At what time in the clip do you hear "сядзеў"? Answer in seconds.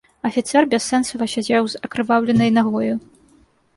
1.33-1.63